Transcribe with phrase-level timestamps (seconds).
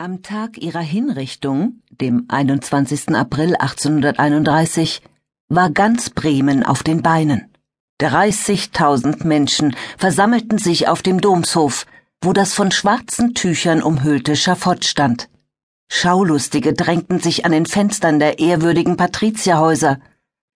[0.00, 3.16] Am Tag ihrer Hinrichtung, dem 21.
[3.16, 5.02] April 1831,
[5.48, 7.52] war ganz Bremen auf den Beinen.
[8.00, 11.84] 30.000 Menschen versammelten sich auf dem Domshof,
[12.22, 15.28] wo das von schwarzen Tüchern umhüllte Schafott stand.
[15.90, 19.98] Schaulustige drängten sich an den Fenstern der ehrwürdigen Patrizierhäuser.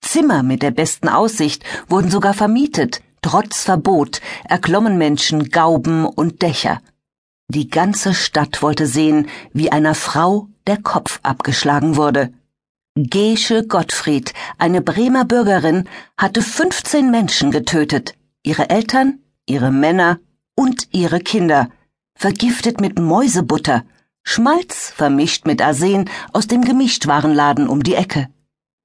[0.00, 3.02] Zimmer mit der besten Aussicht wurden sogar vermietet.
[3.20, 6.80] Trotz Verbot erklommen Menschen Gauben und Dächer.
[7.48, 12.32] Die ganze Stadt wollte sehen, wie einer Frau der Kopf abgeschlagen wurde.
[12.96, 20.18] Gesche Gottfried, eine Bremer Bürgerin, hatte 15 Menschen getötet, ihre Eltern, ihre Männer
[20.56, 21.68] und ihre Kinder,
[22.16, 23.84] vergiftet mit Mäusebutter,
[24.24, 28.28] Schmalz vermischt mit Arsen aus dem Gemischtwarenladen um die Ecke.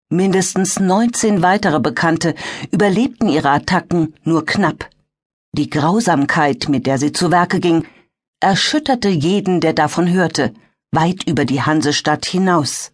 [0.09, 2.35] Mindestens 19 weitere Bekannte
[2.69, 4.87] überlebten ihre Attacken nur knapp.
[5.53, 7.87] Die Grausamkeit, mit der sie zu Werke ging,
[8.41, 10.53] erschütterte jeden, der davon hörte,
[10.91, 12.91] weit über die Hansestadt hinaus.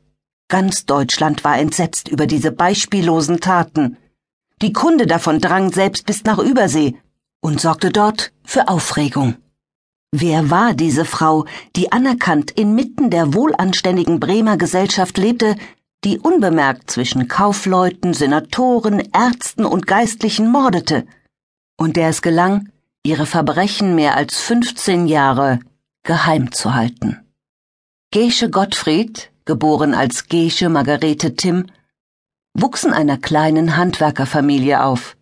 [0.50, 3.98] Ganz Deutschland war entsetzt über diese beispiellosen Taten.
[4.62, 6.96] Die Kunde davon drang selbst bis nach Übersee
[7.42, 9.36] und sorgte dort für Aufregung.
[10.12, 11.46] Wer war diese Frau,
[11.76, 15.56] die anerkannt inmitten der wohlanständigen Bremer Gesellschaft lebte,
[16.04, 21.06] die unbemerkt zwischen Kaufleuten, Senatoren, Ärzten und Geistlichen mordete,
[21.78, 22.70] und der es gelang,
[23.08, 25.60] ihre Verbrechen mehr als 15 Jahre
[26.04, 27.22] geheim zu halten.
[28.12, 31.68] Gesche Gottfried, geboren als Gesche Margarete Timm,
[32.54, 35.16] wuchs in einer kleinen Handwerkerfamilie auf.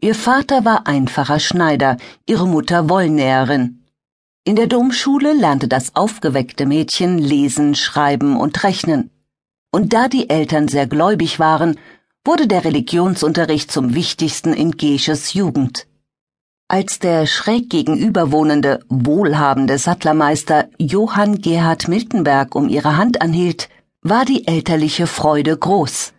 [0.00, 3.84] Ihr Vater war einfacher Schneider, ihre Mutter Wollnäherin.
[4.44, 9.10] In der Domschule lernte das aufgeweckte Mädchen lesen, schreiben und rechnen.
[9.70, 11.78] Und da die Eltern sehr gläubig waren,
[12.24, 15.86] wurde der Religionsunterricht zum wichtigsten in Gesches Jugend.
[16.68, 23.68] Als der schräg gegenüber wohnende, wohlhabende Sattlermeister Johann Gerhard Miltenberg um ihre Hand anhielt,
[24.02, 26.12] war die elterliche Freude groß.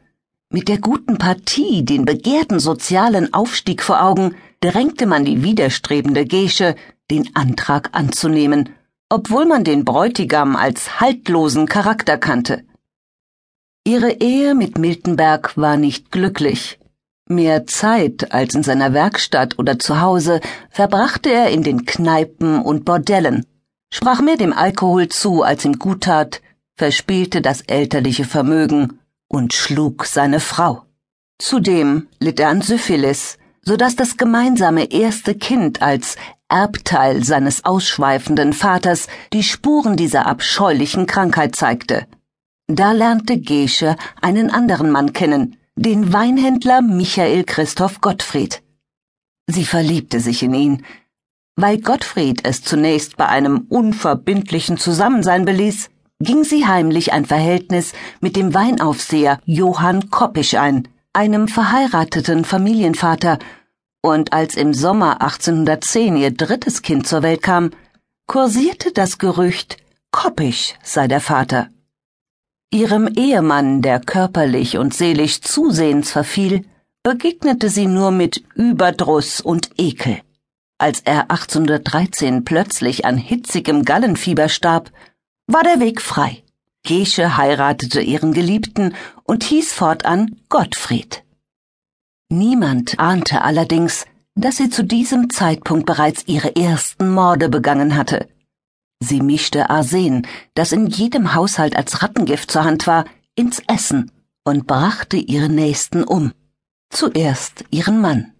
[0.49, 6.75] Mit der guten Partie, den begehrten sozialen Aufstieg vor Augen, drängte man die widerstrebende Gesche,
[7.11, 8.69] den Antrag anzunehmen,
[9.09, 12.63] obwohl man den Bräutigam als haltlosen Charakter kannte.
[13.83, 16.76] Ihre Ehe mit Miltenberg war nicht glücklich.
[17.29, 20.39] Mehr Zeit als in seiner Werkstatt oder zu Hause
[20.69, 23.45] verbrachte er in den Kneipen und Bordellen,
[23.91, 26.41] sprach mehr dem Alkohol zu, als ihm gut tat,
[26.75, 30.83] verspielte das elterliche Vermögen und schlug seine Frau.
[31.37, 36.15] Zudem litt er an Syphilis, so dass das gemeinsame erste Kind als
[36.47, 42.07] Erbteil seines ausschweifenden Vaters die Spuren dieser abscheulichen Krankheit zeigte.
[42.67, 48.63] Da lernte Gesche einen anderen Mann kennen, den Weinhändler Michael Christoph Gottfried.
[49.45, 50.85] Sie verliebte sich in ihn.
[51.55, 58.35] Weil Gottfried es zunächst bei einem unverbindlichen Zusammensein beließ, ging sie heimlich ein Verhältnis mit
[58.35, 63.37] dem Weinaufseher Johann Koppisch ein, einem verheirateten Familienvater,
[64.01, 67.69] und als im Sommer 1810 ihr drittes Kind zur Welt kam,
[68.25, 69.77] kursierte das Gerücht,
[70.11, 71.69] Koppisch sei der Vater.
[72.71, 76.65] Ihrem Ehemann, der körperlich und seelisch zusehends verfiel,
[77.01, 80.19] begegnete sie nur mit Überdruss und Ekel.
[80.77, 84.91] Als er 1813 plötzlich an hitzigem Gallenfieber starb,
[85.47, 86.43] war der Weg frei.
[86.83, 91.23] Gesche heiratete ihren Geliebten und hieß fortan Gottfried.
[92.29, 98.27] Niemand ahnte allerdings, dass sie zu diesem Zeitpunkt bereits ihre ersten Morde begangen hatte.
[98.99, 100.25] Sie mischte Arsen,
[100.55, 104.11] das in jedem Haushalt als Rattengift zur Hand war, ins Essen
[104.43, 106.33] und brachte ihre Nächsten um.
[106.89, 108.33] Zuerst ihren Mann.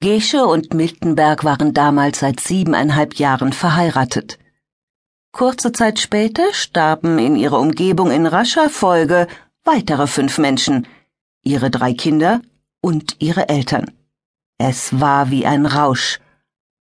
[0.00, 4.38] Gesche und Miltenberg waren damals seit siebeneinhalb Jahren verheiratet.
[5.32, 9.26] Kurze Zeit später starben in ihrer Umgebung in rascher Folge
[9.64, 10.86] weitere fünf Menschen,
[11.42, 12.42] ihre drei Kinder
[12.80, 13.90] und ihre Eltern.
[14.58, 16.20] Es war wie ein Rausch.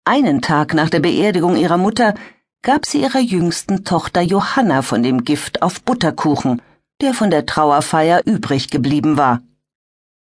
[0.05, 2.13] Einen Tag nach der Beerdigung ihrer Mutter
[2.62, 6.61] gab sie ihrer jüngsten Tochter Johanna von dem Gift auf Butterkuchen,
[7.02, 9.41] der von der Trauerfeier übrig geblieben war.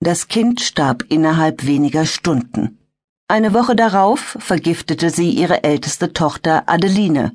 [0.01, 2.79] Das Kind starb innerhalb weniger Stunden.
[3.29, 7.33] Eine Woche darauf vergiftete sie ihre älteste Tochter Adeline,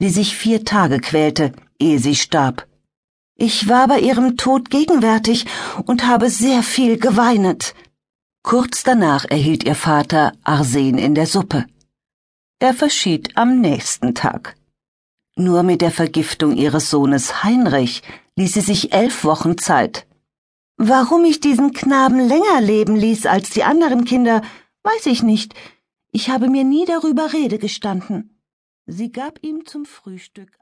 [0.00, 2.66] die sich vier Tage quälte, ehe sie starb.
[3.36, 5.46] Ich war bei ihrem Tod gegenwärtig
[5.86, 7.74] und habe sehr viel geweinet.
[8.42, 11.64] Kurz danach erhielt ihr Vater Arsen in der Suppe.
[12.62, 14.54] Er verschied am nächsten Tag.
[15.34, 18.04] Nur mit der Vergiftung ihres Sohnes Heinrich
[18.36, 20.06] ließ sie sich elf Wochen Zeit.
[20.76, 24.42] Warum ich diesen Knaben länger leben ließ als die anderen Kinder,
[24.84, 25.56] weiß ich nicht.
[26.12, 28.40] Ich habe mir nie darüber Rede gestanden.
[28.86, 30.60] Sie gab ihm zum Frühstück